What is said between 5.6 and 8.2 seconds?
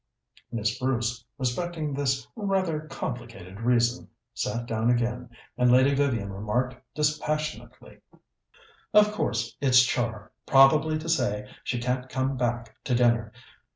Lady Vivian remarked dispassionately: